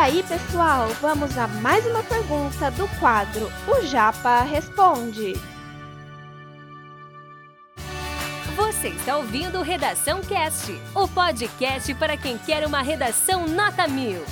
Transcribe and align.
aí, 0.00 0.22
pessoal, 0.22 0.88
vamos 1.02 1.36
a 1.36 1.46
mais 1.46 1.84
uma 1.84 2.02
pergunta 2.02 2.70
do 2.70 2.88
quadro 2.98 3.52
O 3.68 3.84
Japa 3.84 4.40
Responde. 4.40 5.34
Você 8.56 8.88
está 8.88 9.18
ouvindo 9.18 9.60
Redação 9.60 10.22
Cast, 10.22 10.72
o 10.94 11.06
podcast 11.06 11.92
para 11.96 12.16
quem 12.16 12.38
quer 12.38 12.66
uma 12.66 12.80
redação 12.80 13.46
nota 13.46 13.86
mil. 13.86 14.24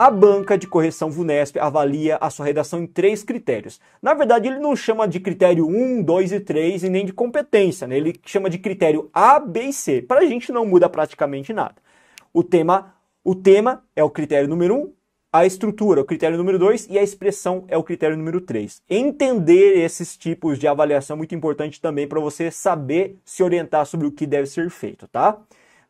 A 0.00 0.10
banca 0.10 0.56
de 0.56 0.66
correção 0.66 1.10
VUNESP 1.10 1.58
avalia 1.58 2.16
a 2.22 2.30
sua 2.30 2.46
redação 2.46 2.82
em 2.82 2.86
três 2.86 3.22
critérios. 3.22 3.78
Na 4.00 4.14
verdade, 4.14 4.48
ele 4.48 4.58
não 4.58 4.74
chama 4.74 5.06
de 5.06 5.20
critério 5.20 5.68
1, 5.68 6.02
2 6.02 6.32
e 6.32 6.40
3 6.40 6.84
e 6.84 6.88
nem 6.88 7.04
de 7.04 7.12
competência, 7.12 7.86
né? 7.86 7.98
ele 7.98 8.18
chama 8.24 8.48
de 8.48 8.56
critério 8.56 9.10
A, 9.12 9.38
B 9.38 9.64
e 9.64 9.72
C. 9.74 10.00
Para 10.00 10.20
a 10.20 10.24
gente 10.24 10.50
não 10.52 10.64
muda 10.64 10.88
praticamente 10.88 11.52
nada. 11.52 11.74
O 12.32 12.42
tema, 12.42 12.94
o 13.22 13.34
tema 13.34 13.84
é 13.94 14.02
o 14.02 14.08
critério 14.08 14.48
número 14.48 14.74
1, 14.74 14.92
a 15.34 15.44
estrutura, 15.44 16.00
o 16.00 16.04
critério 16.06 16.38
número 16.38 16.58
2 16.58 16.86
e 16.88 16.98
a 16.98 17.02
expressão 17.02 17.66
é 17.68 17.76
o 17.76 17.84
critério 17.84 18.16
número 18.16 18.40
3. 18.40 18.80
Entender 18.88 19.84
esses 19.84 20.16
tipos 20.16 20.58
de 20.58 20.66
avaliação 20.66 21.12
é 21.12 21.18
muito 21.18 21.34
importante 21.34 21.78
também 21.78 22.08
para 22.08 22.20
você 22.20 22.50
saber 22.50 23.18
se 23.22 23.42
orientar 23.42 23.84
sobre 23.84 24.06
o 24.06 24.12
que 24.12 24.26
deve 24.26 24.46
ser 24.46 24.70
feito, 24.70 25.06
tá? 25.08 25.36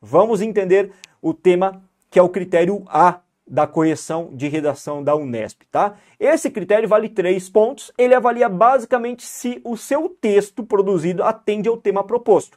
Vamos 0.03 0.43
entender 0.43 0.91
o 1.23 1.33
tema 1.33 1.81
que 2.11 2.19
é 2.19 2.23
o 2.23 2.29
critério 2.29 2.83
A 2.89 3.21
da 3.51 3.67
correção 3.67 4.31
de 4.33 4.47
redação 4.47 5.03
da 5.03 5.17
Unesp, 5.17 5.63
tá? 5.73 5.97
Esse 6.21 6.49
critério 6.49 6.89
vale 6.89 7.09
três 7.09 7.49
pontos. 7.49 7.91
Ele 7.99 8.15
avalia 8.15 8.49
basicamente 8.49 9.27
se 9.27 9.61
o 9.65 9.77
seu 9.77 10.09
texto 10.09 10.63
produzido 10.63 11.25
atende 11.25 11.69
ao 11.69 11.77
tema 11.77 12.05
proposto. 12.05 12.57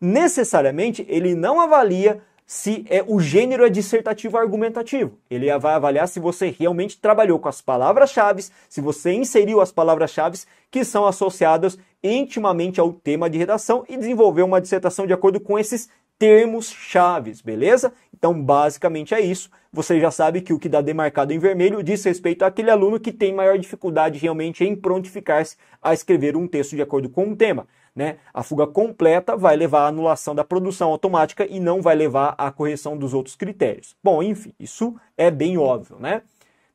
Necessariamente, 0.00 1.04
ele 1.06 1.34
não 1.34 1.60
avalia 1.60 2.22
se 2.46 2.84
é, 2.88 3.04
o 3.06 3.20
gênero 3.20 3.64
é 3.64 3.68
dissertativo 3.68 4.36
ou 4.36 4.42
argumentativo. 4.42 5.12
Ele 5.30 5.56
vai 5.58 5.74
avaliar 5.74 6.08
se 6.08 6.18
você 6.18 6.48
realmente 6.58 6.98
trabalhou 6.98 7.38
com 7.38 7.48
as 7.48 7.60
palavras-chave, 7.60 8.44
se 8.68 8.80
você 8.80 9.12
inseriu 9.12 9.60
as 9.60 9.70
palavras-chave 9.70 10.40
que 10.70 10.84
são 10.84 11.06
associadas 11.06 11.78
intimamente 12.02 12.80
ao 12.80 12.92
tema 12.92 13.28
de 13.28 13.38
redação 13.38 13.84
e 13.88 13.96
desenvolveu 13.96 14.46
uma 14.46 14.60
dissertação 14.60 15.06
de 15.06 15.12
acordo 15.12 15.38
com 15.38 15.58
esses 15.58 15.90
termos 16.20 16.70
chaves, 16.70 17.40
beleza? 17.40 17.94
Então, 18.14 18.38
basicamente 18.40 19.14
é 19.14 19.20
isso. 19.22 19.50
Você 19.72 19.98
já 19.98 20.10
sabe 20.10 20.42
que 20.42 20.52
o 20.52 20.58
que 20.58 20.68
dá 20.68 20.82
demarcado 20.82 21.32
em 21.32 21.38
vermelho 21.38 21.82
diz 21.82 22.04
respeito 22.04 22.44
àquele 22.44 22.70
aluno 22.70 23.00
que 23.00 23.10
tem 23.10 23.32
maior 23.32 23.56
dificuldade 23.56 24.18
realmente 24.18 24.62
em 24.62 24.76
prontificar-se 24.76 25.56
a 25.80 25.94
escrever 25.94 26.36
um 26.36 26.46
texto 26.46 26.76
de 26.76 26.82
acordo 26.82 27.08
com 27.08 27.30
o 27.30 27.36
tema. 27.36 27.66
Né? 27.96 28.18
A 28.34 28.42
fuga 28.42 28.66
completa 28.66 29.34
vai 29.34 29.56
levar 29.56 29.84
à 29.84 29.86
anulação 29.86 30.34
da 30.34 30.44
produção 30.44 30.90
automática 30.90 31.46
e 31.46 31.58
não 31.58 31.80
vai 31.80 31.96
levar 31.96 32.34
à 32.36 32.50
correção 32.50 32.98
dos 32.98 33.14
outros 33.14 33.34
critérios. 33.34 33.96
Bom, 34.04 34.22
enfim, 34.22 34.52
isso 34.60 34.94
é 35.16 35.30
bem 35.30 35.56
óbvio, 35.56 35.96
né? 35.98 36.20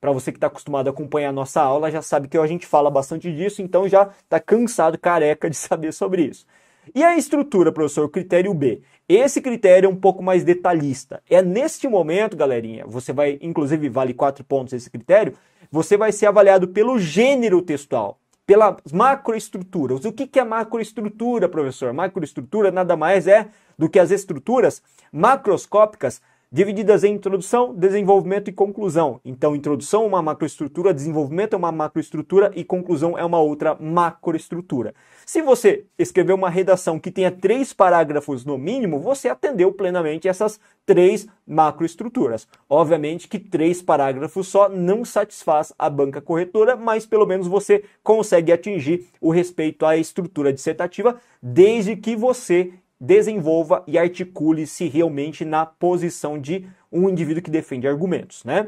Para 0.01 0.11
você 0.11 0.31
que 0.31 0.37
está 0.37 0.47
acostumado 0.47 0.87
a 0.87 0.89
acompanhar 0.89 1.29
a 1.29 1.31
nossa 1.31 1.61
aula, 1.61 1.91
já 1.91 2.01
sabe 2.01 2.27
que 2.27 2.37
a 2.37 2.47
gente 2.47 2.65
fala 2.65 2.89
bastante 2.89 3.31
disso, 3.31 3.61
então 3.61 3.87
já 3.87 4.09
está 4.23 4.39
cansado, 4.39 4.97
careca 4.97 5.49
de 5.49 5.55
saber 5.55 5.93
sobre 5.93 6.23
isso. 6.23 6.45
E 6.93 7.03
a 7.03 7.17
estrutura, 7.17 7.71
professor, 7.71 8.09
critério 8.09 8.53
B? 8.53 8.81
Esse 9.07 9.41
critério 9.41 9.87
é 9.87 9.89
um 9.89 9.95
pouco 9.95 10.21
mais 10.21 10.43
detalhista. 10.43 11.21
É 11.29 11.41
neste 11.41 11.87
momento, 11.87 12.37
galerinha, 12.37 12.85
você 12.85 13.11
vai, 13.11 13.39
inclusive 13.41 13.89
vale 13.89 14.13
quatro 14.13 14.43
pontos 14.43 14.73
esse 14.73 14.89
critério, 14.89 15.33
você 15.71 15.97
vai 15.97 16.11
ser 16.11 16.27
avaliado 16.27 16.67
pelo 16.67 16.99
gênero 16.99 17.61
textual, 17.61 18.19
pelas 18.45 18.77
macroestruturas. 18.91 20.05
O 20.05 20.11
que, 20.11 20.27
que 20.27 20.39
é 20.39 20.43
macroestrutura, 20.43 21.49
professor? 21.49 21.93
Macroestrutura 21.93 22.71
nada 22.71 22.95
mais 22.95 23.27
é 23.27 23.47
do 23.77 23.89
que 23.89 23.99
as 23.99 24.11
estruturas 24.11 24.81
macroscópicas 25.11 26.21
divididas 26.55 27.03
em 27.03 27.13
introdução, 27.13 27.75
desenvolvimento 27.75 28.47
e 28.47 28.53
conclusão. 28.53 29.19
Então, 29.25 29.57
introdução 29.57 30.03
é 30.03 30.07
uma 30.07 30.21
macroestrutura, 30.21 30.93
desenvolvimento 30.93 31.51
é 31.51 31.57
uma 31.57 31.69
macroestrutura 31.69 32.49
e 32.55 32.63
conclusão 32.63 33.17
é 33.17 33.25
uma 33.25 33.39
outra 33.39 33.75
macroestrutura. 33.77 34.95
Se 35.25 35.41
você 35.41 35.83
escrever 35.99 36.31
uma 36.31 36.49
redação 36.49 36.97
que 36.97 37.11
tenha 37.11 37.29
três 37.29 37.73
parágrafos 37.73 38.45
no 38.45 38.57
mínimo, 38.57 39.01
você 39.01 39.27
atendeu 39.27 39.73
plenamente 39.73 40.29
essas 40.29 40.57
três 40.85 41.27
macroestruturas. 41.45 42.47
Obviamente 42.69 43.27
que 43.27 43.37
três 43.37 43.81
parágrafos 43.81 44.47
só 44.47 44.69
não 44.69 45.03
satisfaz 45.03 45.73
a 45.77 45.89
banca 45.89 46.21
corretora, 46.21 46.77
mas 46.77 47.05
pelo 47.05 47.25
menos 47.25 47.47
você 47.47 47.83
consegue 48.01 48.53
atingir 48.53 49.07
o 49.19 49.29
respeito 49.29 49.85
à 49.85 49.97
estrutura 49.97 50.53
dissertativa, 50.53 51.19
desde 51.43 51.97
que 51.97 52.15
você 52.15 52.71
desenvolva 52.99 53.83
e 53.87 53.97
articule-se 53.97 54.87
realmente 54.87 55.43
na 55.43 55.65
posição 55.65 56.39
de 56.39 56.67
um 56.91 57.09
indivíduo 57.09 57.43
que 57.43 57.51
defende 57.51 57.87
argumentos, 57.87 58.43
né? 58.43 58.67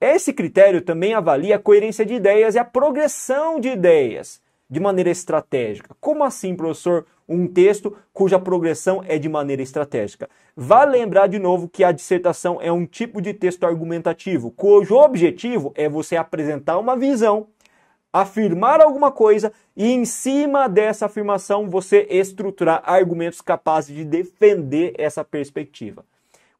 Esse 0.00 0.32
critério 0.32 0.82
também 0.82 1.14
avalia 1.14 1.56
a 1.56 1.60
coerência 1.60 2.04
de 2.04 2.14
ideias 2.14 2.54
e 2.54 2.58
a 2.58 2.64
progressão 2.64 3.60
de 3.60 3.68
ideias 3.68 4.40
de 4.68 4.80
maneira 4.80 5.10
estratégica. 5.10 5.94
Como 6.00 6.24
assim, 6.24 6.56
professor? 6.56 7.06
Um 7.28 7.46
texto 7.46 7.96
cuja 8.12 8.38
progressão 8.38 9.02
é 9.06 9.16
de 9.16 9.28
maneira 9.28 9.62
estratégica. 9.62 10.28
Vale 10.56 10.98
lembrar 10.98 11.28
de 11.28 11.38
novo 11.38 11.68
que 11.68 11.84
a 11.84 11.92
dissertação 11.92 12.58
é 12.60 12.72
um 12.72 12.84
tipo 12.84 13.22
de 13.22 13.32
texto 13.32 13.64
argumentativo, 13.64 14.50
cujo 14.50 14.96
objetivo 14.96 15.72
é 15.76 15.88
você 15.88 16.16
apresentar 16.16 16.78
uma 16.78 16.96
visão 16.96 17.46
afirmar 18.12 18.80
alguma 18.80 19.10
coisa 19.10 19.52
e 19.76 19.90
em 19.90 20.04
cima 20.04 20.68
dessa 20.68 21.06
afirmação 21.06 21.70
você 21.70 22.06
estruturar 22.10 22.82
argumentos 22.84 23.40
capazes 23.40 23.94
de 23.94 24.04
defender 24.04 24.94
essa 24.98 25.24
perspectiva. 25.24 26.04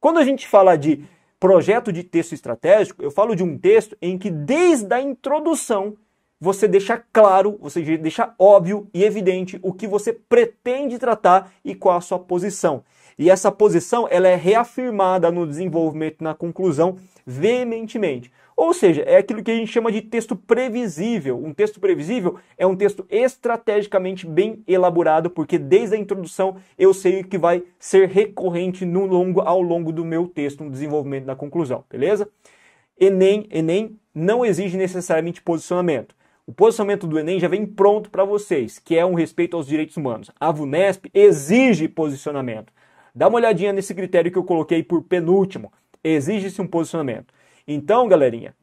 Quando 0.01 0.19
a 0.19 0.25
gente 0.25 0.49
fala 0.49 0.77
de 0.77 1.05
projeto 1.39 1.93
de 1.93 2.03
texto 2.03 2.33
estratégico, 2.33 3.03
eu 3.03 3.11
falo 3.11 3.35
de 3.35 3.43
um 3.43 3.59
texto 3.59 3.97
em 4.01 4.17
que 4.17 4.31
desde 4.31 4.95
a 4.95 5.01
introdução 5.01 5.97
você 6.41 6.67
deixa 6.67 7.01
claro, 7.13 7.57
você 7.61 7.83
deixa 7.99 8.35
óbvio 8.37 8.89
e 8.93 9.05
evidente 9.05 9.61
o 9.63 9.73
que 9.73 9.87
você 9.87 10.13
pretende 10.13 10.99
tratar 10.99 11.53
e 11.65 11.75
qual 11.75 11.97
a 11.97 12.01
sua 12.01 12.19
posição. 12.19 12.83
E 13.17 13.31
essa 13.31 13.53
posição 13.53 14.09
ela 14.11 14.27
é 14.27 14.35
reafirmada 14.35 15.31
no 15.31 15.47
desenvolvimento 15.47 16.25
na 16.25 16.35
conclusão 16.35 16.97
veementemente. 17.27 18.31
Ou 18.57 18.75
seja, 18.75 19.03
é 19.03 19.17
aquilo 19.17 19.43
que 19.43 19.51
a 19.51 19.55
gente 19.55 19.73
chama 19.73 19.91
de 19.91 20.03
texto 20.03 20.37
previsível. 20.37 21.43
Um 21.43 21.53
texto 21.53 21.81
previsível 21.81 22.39
é 22.57 22.67
um 22.67 22.77
texto 22.77 23.07
estrategicamente 23.11 24.27
bem 24.27 24.63
elaborado, 24.67 25.31
porque 25.31 25.59
desde 25.59 25.97
a 25.97 25.99
introdução 25.99 26.57
eu 26.79 26.93
sei 26.93 27.21
o 27.21 27.25
que 27.25 27.39
vai 27.39 27.63
ser 27.79 28.09
recorrente 28.09 28.85
no 28.85 29.07
longo, 29.07 29.41
ao 29.41 29.61
longo 29.61 29.93
do 29.93 30.05
meu 30.05 30.27
texto, 30.27 30.63
no 30.65 30.71
desenvolvimento 30.71 31.25
da 31.25 31.35
conclusão, 31.35 31.85
beleza? 31.91 32.29
Enem, 33.01 33.47
Enem 33.51 33.99
não 34.15 34.45
exige 34.45 34.77
necessariamente 34.77 35.43
posicionamento. 35.43 36.15
O 36.47 36.53
posicionamento 36.53 37.07
do 37.07 37.19
Enem 37.19 37.39
já 37.39 37.49
vem 37.49 37.65
pronto 37.65 38.11
para 38.11 38.25
vocês, 38.25 38.79
que 38.79 38.97
é 38.99 39.07
um 39.07 39.15
respeito 39.15 39.57
aos 39.57 39.67
direitos 39.67 39.97
humanos. 39.97 40.31
A 40.39 40.51
VUNESP 40.51 41.09
exige 41.15 41.89
posicionamento. 41.89 42.73
Dá 43.15 43.29
uma 43.29 43.39
olhadinha 43.39 43.73
nesse 43.73 43.95
critério 43.95 44.31
que 44.31 44.39
eu 44.39 44.45
coloquei 44.45 44.83
por 44.83 45.03
penúltimo. 45.03 45.73
Exige-se 46.03 46.61
um 46.61 46.67
posicionamento. 46.67 47.33
Então, 47.67 48.09
galerinha, 48.09 48.55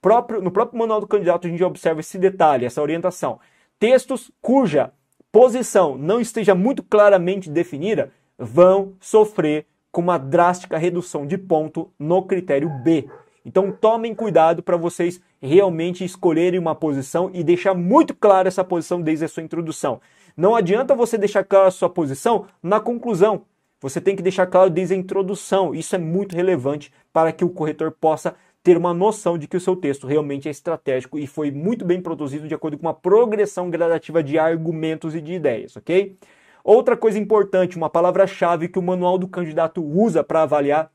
próprio, 0.00 0.42
no 0.42 0.50
próprio 0.50 0.78
manual 0.78 1.00
do 1.00 1.06
candidato 1.06 1.46
a 1.46 1.50
gente 1.50 1.64
observa 1.64 2.00
esse 2.00 2.18
detalhe, 2.18 2.66
essa 2.66 2.82
orientação. 2.82 3.40
Textos 3.78 4.30
cuja 4.40 4.92
posição 5.30 5.96
não 5.96 6.20
esteja 6.20 6.54
muito 6.54 6.82
claramente 6.82 7.48
definida 7.48 8.12
vão 8.38 8.94
sofrer 9.00 9.66
com 9.90 10.00
uma 10.00 10.18
drástica 10.18 10.76
redução 10.76 11.26
de 11.26 11.38
ponto 11.38 11.90
no 11.98 12.22
critério 12.22 12.68
B. 12.82 13.08
Então 13.44 13.72
tomem 13.72 14.14
cuidado 14.14 14.62
para 14.62 14.76
vocês 14.76 15.20
realmente 15.40 16.04
escolherem 16.04 16.60
uma 16.60 16.74
posição 16.74 17.30
e 17.32 17.42
deixar 17.42 17.74
muito 17.74 18.14
clara 18.14 18.48
essa 18.48 18.62
posição 18.62 19.00
desde 19.00 19.24
a 19.24 19.28
sua 19.28 19.42
introdução. 19.42 20.00
Não 20.36 20.54
adianta 20.54 20.94
você 20.94 21.18
deixar 21.18 21.44
clara 21.44 21.68
a 21.68 21.72
sua 21.72 21.90
posição 21.90 22.46
na 22.62 22.80
conclusão. 22.80 23.42
Você 23.82 24.00
tem 24.00 24.14
que 24.14 24.22
deixar 24.22 24.46
claro 24.46 24.70
desde 24.70 24.94
a 24.94 24.96
introdução. 24.96 25.74
Isso 25.74 25.94
é 25.94 25.98
muito 25.98 26.36
relevante 26.36 26.92
para 27.12 27.32
que 27.32 27.44
o 27.44 27.50
corretor 27.50 27.90
possa 27.90 28.34
ter 28.62 28.76
uma 28.76 28.94
noção 28.94 29.36
de 29.36 29.48
que 29.48 29.56
o 29.56 29.60
seu 29.60 29.74
texto 29.74 30.06
realmente 30.06 30.46
é 30.46 30.50
estratégico 30.50 31.18
e 31.18 31.26
foi 31.26 31.50
muito 31.50 31.84
bem 31.84 32.00
produzido 32.00 32.46
de 32.46 32.54
acordo 32.54 32.78
com 32.78 32.86
uma 32.86 32.94
progressão 32.94 33.68
gradativa 33.68 34.22
de 34.22 34.38
argumentos 34.38 35.16
e 35.16 35.20
de 35.20 35.32
ideias, 35.32 35.76
ok? 35.76 36.16
Outra 36.62 36.96
coisa 36.96 37.18
importante, 37.18 37.76
uma 37.76 37.90
palavra-chave 37.90 38.68
que 38.68 38.78
o 38.78 38.82
manual 38.82 39.18
do 39.18 39.26
candidato 39.26 39.84
usa 39.84 40.22
para 40.22 40.42
avaliar 40.42 40.92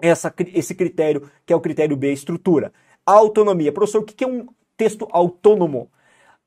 essa, 0.00 0.32
esse 0.54 0.74
critério, 0.74 1.30
que 1.44 1.52
é 1.52 1.56
o 1.56 1.60
critério 1.60 1.96
B, 1.96 2.12
estrutura. 2.12 2.72
Autonomia. 3.04 3.70
Professor, 3.70 4.00
o 4.00 4.04
que 4.04 4.24
é 4.24 4.26
um 4.26 4.46
texto 4.74 5.06
autônomo? 5.10 5.90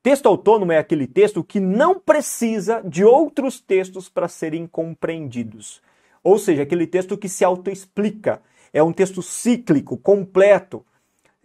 Texto 0.02 0.26
autônomo 0.26 0.72
é 0.72 0.78
aquele 0.78 1.06
texto 1.06 1.44
que 1.44 1.60
não 1.60 2.00
precisa 2.00 2.80
de 2.82 3.04
outros 3.04 3.60
textos 3.60 4.08
para 4.08 4.28
serem 4.28 4.66
compreendidos. 4.66 5.82
Ou 6.24 6.38
seja, 6.38 6.62
aquele 6.62 6.86
texto 6.86 7.18
que 7.18 7.28
se 7.28 7.44
autoexplica. 7.44 8.40
É 8.72 8.82
um 8.82 8.94
texto 8.94 9.20
cíclico, 9.20 9.98
completo, 9.98 10.86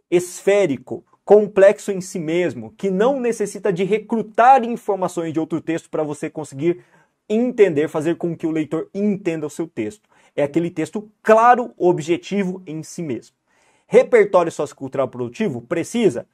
esférico, 0.10 1.04
complexo 1.26 1.92
em 1.92 2.00
si 2.00 2.20
mesmo, 2.20 2.74
que 2.78 2.90
não 2.90 3.20
necessita 3.20 3.74
de 3.74 3.84
recrutar 3.84 4.64
informações 4.64 5.34
de 5.34 5.40
outro 5.40 5.60
texto 5.60 5.90
para 5.90 6.04
você 6.04 6.30
conseguir 6.30 6.82
entender, 7.28 7.90
fazer 7.90 8.16
com 8.16 8.38
que 8.38 8.48
o 8.48 8.52
leitor 8.52 8.88
entenda 8.94 9.48
o 9.48 9.50
seu 9.50 9.68
texto. 9.68 10.08
é 10.36 10.44
aquele 10.44 10.70
texto 10.70 11.10
claro, 11.24 11.74
objetivo 11.78 12.62
em 12.68 12.84
si 12.84 13.02
mesmo. 13.02 13.36
Repertório 13.88 14.52
sociocultural 14.52 15.08
produtivo 15.08 15.62
precisa? 15.62 16.28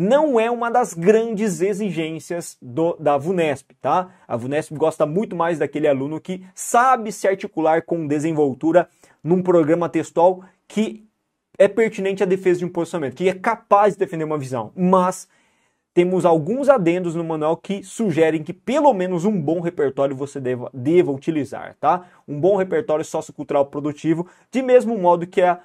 Não 0.00 0.38
é 0.38 0.48
uma 0.48 0.70
das 0.70 0.94
grandes 0.94 1.60
exigências 1.60 2.56
do, 2.62 2.94
da 3.00 3.18
VUNESP, 3.18 3.74
tá? 3.80 4.14
A 4.28 4.36
VUNESP 4.36 4.76
gosta 4.76 5.04
muito 5.04 5.34
mais 5.34 5.58
daquele 5.58 5.88
aluno 5.88 6.20
que 6.20 6.46
sabe 6.54 7.10
se 7.10 7.26
articular 7.26 7.82
com 7.82 8.06
desenvoltura 8.06 8.88
num 9.24 9.42
programa 9.42 9.88
textual 9.88 10.44
que 10.68 11.04
é 11.58 11.66
pertinente 11.66 12.22
à 12.22 12.26
defesa 12.26 12.60
de 12.60 12.64
um 12.64 12.68
posicionamento, 12.68 13.16
que 13.16 13.28
é 13.28 13.34
capaz 13.34 13.94
de 13.94 13.98
defender 13.98 14.22
uma 14.22 14.38
visão, 14.38 14.70
mas 14.76 15.26
temos 15.92 16.24
alguns 16.24 16.68
adendos 16.68 17.16
no 17.16 17.24
manual 17.24 17.56
que 17.56 17.82
sugerem 17.82 18.44
que 18.44 18.52
pelo 18.52 18.94
menos 18.94 19.24
um 19.24 19.42
bom 19.42 19.58
repertório 19.58 20.14
você 20.14 20.38
deva, 20.38 20.70
deva 20.72 21.10
utilizar, 21.10 21.74
tá? 21.80 22.06
Um 22.28 22.38
bom 22.38 22.54
repertório 22.54 23.04
sociocultural 23.04 23.66
produtivo, 23.66 24.28
de 24.48 24.62
mesmo 24.62 24.96
modo 24.96 25.26
que, 25.26 25.42
a, 25.42 25.58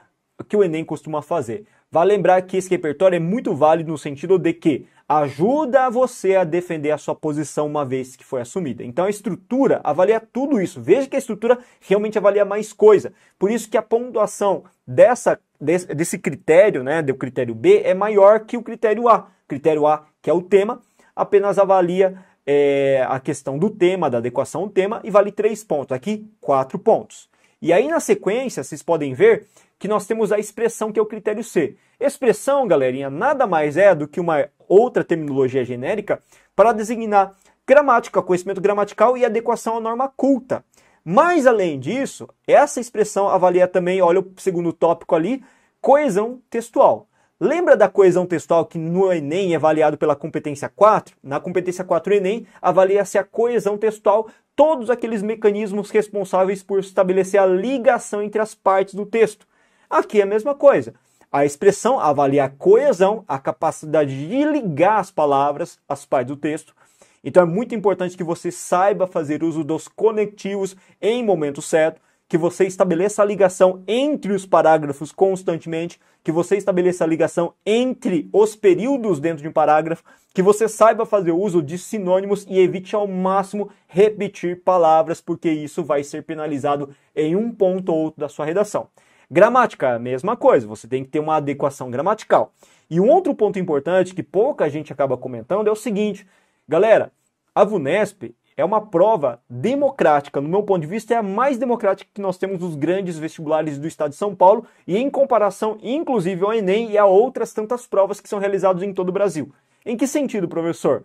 que 0.47 0.57
o 0.57 0.63
Enem 0.63 0.83
costuma 0.83 1.21
fazer. 1.21 1.65
Vale 1.91 2.13
lembrar 2.13 2.41
que 2.41 2.57
esse 2.57 2.69
repertório 2.69 3.18
é 3.18 3.19
muito 3.19 3.53
válido 3.53 3.91
no 3.91 3.97
sentido 3.97 4.39
de 4.39 4.53
que 4.53 4.88
ajuda 5.07 5.89
você 5.91 6.35
a 6.35 6.44
defender 6.44 6.89
a 6.91 6.97
sua 6.97 7.13
posição 7.13 7.68
uma 7.68 7.85
vez 7.85 8.15
que 8.15 8.25
foi 8.25 8.41
assumida. 8.41 8.83
Então 8.83 9.06
a 9.06 9.09
estrutura 9.09 9.80
avalia 9.83 10.19
tudo 10.19 10.59
isso. 10.59 10.81
Veja 10.81 11.07
que 11.07 11.15
a 11.15 11.19
estrutura 11.19 11.59
realmente 11.80 12.18
avalia 12.18 12.45
mais 12.45 12.74
coisa. 12.74 13.13
Por 13.38 13.51
isso 13.51 13.69
que 13.69 13.77
a 13.77 13.81
pontuação 13.81 14.63
dessa, 14.88 15.39
desse, 15.62 15.94
desse 15.94 16.18
critério, 16.18 16.83
né, 16.83 17.01
do 17.01 17.13
critério 17.13 17.53
B, 17.53 17.81
é 17.83 17.94
maior 17.94 18.39
que 18.39 18.57
o 18.57 18.63
critério 18.63 19.07
A. 19.07 19.27
O 19.45 19.47
critério 19.47 19.86
A, 19.86 20.06
que 20.21 20.29
é 20.29 20.33
o 20.33 20.41
tema, 20.41 20.81
apenas 21.15 21.59
avalia 21.59 22.18
é, 22.45 23.06
a 23.07 23.19
questão 23.19 23.59
do 23.59 23.69
tema, 23.69 24.09
da 24.09 24.18
adequação 24.18 24.62
ao 24.62 24.69
tema, 24.69 25.00
e 25.03 25.12
vale 25.12 25.31
três 25.31 25.63
pontos. 25.63 25.95
Aqui, 25.95 26.27
quatro 26.41 26.79
pontos. 26.79 27.29
E 27.63 27.71
aí, 27.71 27.88
na 27.88 28.01
sequência, 28.01 28.62
vocês 28.62 28.83
podem 28.83 29.13
ver 29.13 29.48
que 29.80 29.88
nós 29.88 30.06
temos 30.06 30.33
a 30.33 30.38
expressão 30.38 30.92
que 30.92 31.00
é 31.00 31.01
o 31.01 31.06
critério 31.06 31.42
C. 31.42 31.77
Expressão, 31.98 32.68
galerinha, 32.68 33.10
nada 33.10 33.48
mais 33.48 33.77
é 33.77 33.95
do 33.95 34.06
que 34.06 34.19
uma 34.19 34.50
outra 34.68 35.01
terminologia 35.01 35.63
genérica 35.63 36.21
para 36.54 36.74
designar 36.74 37.31
gramática, 37.65 38.21
conhecimento 38.21 38.60
gramatical 38.60 39.18
e 39.18 39.24
adequação 39.24 39.77
à 39.77 39.80
norma 39.80 40.10
culta. 40.10 40.62
Mais 41.06 41.48
além 41.48 41.80
disso, 41.80 42.27
essa 42.45 42.81
expressão 42.81 43.30
avalia 43.30 43.65
também, 43.65 44.01
olha 44.01 44.19
o 44.19 44.33
segundo 44.36 44.74
tópico 44.74 45.15
ali, 45.15 45.42
coesão 45.80 46.42
textual. 46.50 47.07
Lembra 47.45 47.75
da 47.75 47.89
coesão 47.89 48.25
textual 48.25 48.65
que 48.65 48.77
no 48.77 49.11
Enem 49.11 49.51
é 49.51 49.57
avaliado 49.57 49.97
pela 49.97 50.15
competência 50.15 50.69
4? 50.69 51.13
Na 51.21 51.41
competência 51.41 51.83
4 51.83 52.13
Enem, 52.13 52.47
avalia-se 52.61 53.17
a 53.17 53.23
coesão 53.25 53.77
textual, 53.77 54.29
todos 54.55 54.89
aqueles 54.89 55.21
mecanismos 55.21 55.89
responsáveis 55.89 56.63
por 56.63 56.79
estabelecer 56.79 57.37
a 57.37 57.45
ligação 57.45 58.23
entre 58.23 58.41
as 58.41 58.55
partes 58.55 58.93
do 58.93 59.05
texto. 59.05 59.45
Aqui 59.89 60.21
é 60.21 60.23
a 60.23 60.25
mesma 60.25 60.55
coisa. 60.55 60.93
A 61.29 61.43
expressão 61.43 61.99
avalia 61.99 62.45
a 62.45 62.49
coesão, 62.49 63.25
a 63.27 63.37
capacidade 63.37 64.25
de 64.25 64.45
ligar 64.45 65.01
as 65.01 65.11
palavras 65.11 65.77
às 65.85 66.05
partes 66.05 66.33
do 66.33 66.39
texto. 66.39 66.73
Então 67.21 67.43
é 67.43 67.45
muito 67.45 67.75
importante 67.75 68.15
que 68.15 68.23
você 68.23 68.53
saiba 68.53 69.05
fazer 69.05 69.43
uso 69.43 69.65
dos 69.65 69.89
conectivos 69.89 70.77
em 71.01 71.21
momento 71.21 71.61
certo, 71.61 71.99
que 72.33 72.38
você 72.39 72.65
estabeleça 72.65 73.21
a 73.21 73.25
ligação 73.25 73.83
entre 73.88 74.33
os 74.33 74.44
parágrafos 74.44 75.12
constantemente, 75.12 76.00
que 76.24 76.31
você 76.31 76.57
estabeleça 76.57 77.03
a 77.03 77.07
ligação 77.07 77.53
entre 77.63 78.27
os 78.33 78.56
períodos 78.56 79.19
dentro 79.19 79.44
de 79.44 79.47
um 79.47 79.51
parágrafo, 79.51 80.03
que 80.33 80.41
você 80.41 80.68
saiba 80.68 81.06
fazer 81.06 81.31
uso 81.31 81.62
de 81.62 81.77
sinônimos 81.77 82.44
e 82.50 82.57
evite 82.59 82.95
ao 82.95 83.07
máximo 83.07 83.69
repetir 83.88 84.63
palavras, 84.63 85.21
porque 85.21 85.47
isso 85.47 85.83
vai 85.83 86.03
ser 86.03 86.24
penalizado 86.24 86.89
em 87.15 87.35
um 87.35 87.51
ponto 87.51 87.94
ou 87.94 88.00
outro 88.00 88.21
da 88.21 88.27
sua 88.27 88.47
redação. 88.47 88.88
Gramática, 89.29 90.00
mesma 90.00 90.36
coisa, 90.36 90.65
você 90.65 90.88
tem 90.88 91.03
que 91.03 91.12
ter 91.12 91.19
uma 91.19 91.36
adequação 91.36 91.91
gramatical. 91.91 92.51
E 92.89 93.00
um 93.00 93.12
outro 93.12 93.36
ponto 93.36 93.59
importante 93.59 94.15
que 94.15 94.24
pouca 94.24 94.68
gente 94.71 94.91
acaba 94.91 95.15
comentando 95.15 95.68
é 95.68 95.71
o 95.71 95.75
seguinte, 95.75 96.25
galera, 96.68 97.12
a 97.53 97.63
VUNESP 97.63 98.36
é 98.55 98.63
uma 98.63 98.81
prova 98.81 99.41
democrática, 99.50 100.39
no 100.39 100.50
meu 100.50 100.63
ponto 100.63 100.81
de 100.81 100.88
vista 100.88 101.13
é 101.13 101.17
a 101.17 101.23
mais 101.23 101.57
democrática 101.57 102.09
que 102.13 102.21
nós 102.21 102.38
temos 102.38 102.59
nos 102.59 102.75
grandes 102.75 103.17
vestibulares 103.17 103.77
do 103.77 103.88
estado 103.88 104.11
de 104.11 104.17
São 104.17 104.35
Paulo 104.35 104.65
e 104.88 104.97
em 104.97 105.09
comparação 105.09 105.77
inclusive 105.81 106.44
ao 106.44 106.53
ENEM 106.53 106.91
e 106.91 106.97
a 106.97 107.05
outras 107.05 107.53
tantas 107.53 107.88
provas 107.88 108.19
que 108.19 108.29
são 108.29 108.39
realizadas 108.39 108.83
em 108.83 108.94
todo 108.94 109.09
o 109.09 109.13
Brasil. 109.13 109.51
Em 109.85 109.97
que 109.97 110.07
sentido, 110.07 110.47
professor? 110.47 111.03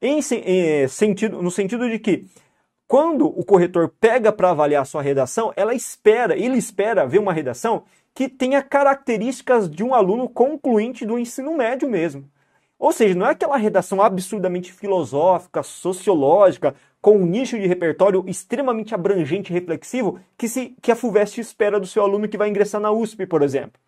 Em, 0.00 0.18
em, 0.18 0.88
sentido, 0.88 1.42
no 1.42 1.50
sentido 1.50 1.88
de 1.88 1.98
que 1.98 2.26
quando 2.86 3.26
o 3.26 3.44
corretor 3.44 3.92
pega 4.00 4.32
para 4.32 4.50
avaliar 4.50 4.84
sua 4.84 5.02
redação, 5.02 5.52
ela 5.56 5.74
espera, 5.74 6.36
ele 6.36 6.58
espera 6.58 7.06
ver 7.06 7.18
uma 7.18 7.32
redação 7.32 7.84
que 8.14 8.28
tenha 8.28 8.62
características 8.62 9.70
de 9.70 9.84
um 9.84 9.94
aluno 9.94 10.28
concluinte 10.28 11.06
do 11.06 11.18
ensino 11.18 11.56
médio 11.56 11.88
mesmo. 11.88 12.28
Ou 12.80 12.92
seja, 12.92 13.14
não 13.14 13.26
é 13.26 13.32
aquela 13.32 13.58
redação 13.58 14.00
absurdamente 14.00 14.72
filosófica, 14.72 15.62
sociológica, 15.62 16.74
com 16.98 17.18
um 17.18 17.26
nicho 17.26 17.58
de 17.58 17.66
repertório 17.66 18.24
extremamente 18.26 18.94
abrangente 18.94 19.52
e 19.52 19.54
reflexivo 19.54 20.18
que, 20.36 20.48
se, 20.48 20.74
que 20.80 20.90
a 20.90 20.96
FUVEST 20.96 21.42
espera 21.42 21.78
do 21.78 21.86
seu 21.86 22.02
aluno 22.02 22.26
que 22.26 22.38
vai 22.38 22.48
ingressar 22.48 22.80
na 22.80 22.90
USP, 22.90 23.26
por 23.26 23.42
exemplo. 23.42 23.78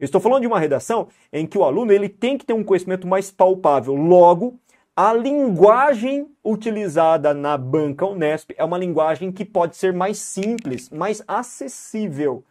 Eu 0.00 0.04
estou 0.04 0.20
falando 0.20 0.40
de 0.40 0.48
uma 0.48 0.58
redação 0.58 1.06
em 1.32 1.46
que 1.46 1.56
o 1.56 1.62
aluno 1.62 1.92
ele 1.92 2.08
tem 2.08 2.36
que 2.36 2.44
ter 2.44 2.52
um 2.52 2.64
conhecimento 2.64 3.06
mais 3.06 3.30
palpável. 3.30 3.94
Logo, 3.94 4.58
a 4.96 5.12
linguagem 5.12 6.26
utilizada 6.44 7.32
na 7.32 7.56
banca 7.56 8.04
Unesp 8.04 8.50
é 8.56 8.64
uma 8.64 8.78
linguagem 8.78 9.30
que 9.30 9.44
pode 9.44 9.76
ser 9.76 9.92
mais 9.92 10.18
simples, 10.18 10.90
mais 10.90 11.22
acessível. 11.28 12.42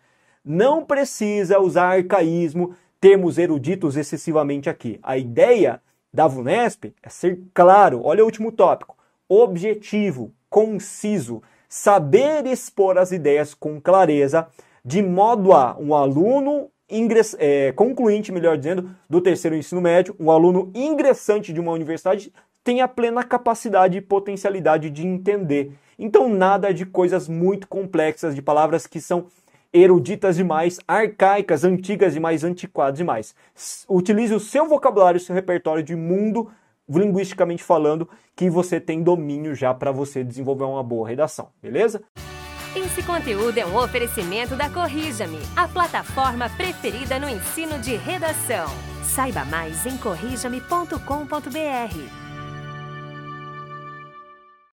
Não 0.45 0.85
precisa 0.85 1.59
usar 1.59 1.97
arcaísmo, 1.97 2.73
termos 3.03 3.37
eruditos 3.37 3.97
excessivamente 3.97 4.69
aqui. 4.69 4.97
A 5.03 5.17
ideia 5.17 5.81
da 6.13 6.25
VUNESP 6.25 6.93
é 7.03 7.09
ser 7.09 7.37
claro, 7.53 8.01
olha 8.01 8.23
o 8.23 8.25
último 8.25 8.49
tópico, 8.49 8.95
objetivo, 9.27 10.31
conciso, 10.49 11.43
saber 11.67 12.45
expor 12.45 12.97
as 12.97 13.11
ideias 13.11 13.53
com 13.53 13.81
clareza, 13.81 14.47
de 14.85 15.01
modo 15.01 15.51
a 15.51 15.75
um 15.77 15.93
aluno 15.93 16.69
ingress, 16.89 17.35
é, 17.37 17.73
concluinte, 17.73 18.31
melhor 18.31 18.57
dizendo, 18.57 18.95
do 19.09 19.19
terceiro 19.19 19.57
ensino 19.57 19.81
médio, 19.81 20.15
um 20.17 20.31
aluno 20.31 20.71
ingressante 20.73 21.51
de 21.51 21.59
uma 21.59 21.73
universidade 21.73 22.31
tem 22.63 22.79
a 22.79 22.87
plena 22.87 23.21
capacidade 23.21 23.97
e 23.97 24.01
potencialidade 24.01 24.89
de 24.89 25.05
entender. 25.05 25.73
Então, 25.99 26.29
nada 26.29 26.73
de 26.73 26.85
coisas 26.85 27.27
muito 27.27 27.67
complexas, 27.67 28.33
de 28.33 28.41
palavras 28.41 28.87
que 28.87 29.01
são 29.01 29.25
eruditas 29.73 30.35
demais, 30.35 30.79
arcaicas, 30.87 31.63
antigas 31.63 32.13
demais, 32.13 32.43
antiquadas 32.43 32.97
demais. 32.97 33.35
Utilize 33.89 34.33
o 34.33 34.39
seu 34.39 34.67
vocabulário, 34.67 35.17
o 35.17 35.23
seu 35.23 35.33
repertório 35.33 35.83
de 35.83 35.95
mundo, 35.95 36.51
linguisticamente 36.87 37.63
falando, 37.63 38.07
que 38.35 38.49
você 38.49 38.79
tem 38.79 39.01
domínio 39.01 39.55
já 39.55 39.73
para 39.73 39.91
você 39.91 40.23
desenvolver 40.23 40.65
uma 40.65 40.83
boa 40.83 41.07
redação, 41.07 41.49
beleza? 41.61 42.03
Esse 42.75 43.03
conteúdo 43.03 43.57
é 43.57 43.65
um 43.65 43.77
oferecimento 43.77 44.55
da 44.55 44.69
Corrija-me, 44.69 45.39
a 45.55 45.67
plataforma 45.67 46.49
preferida 46.49 47.19
no 47.19 47.29
ensino 47.29 47.79
de 47.79 47.95
redação. 47.95 48.67
Saiba 49.03 49.45
mais 49.45 49.85
em 49.85 49.95
corrijame.com.br. 49.97 52.22